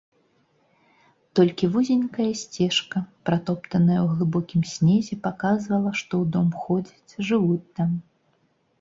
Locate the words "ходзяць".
6.67-7.11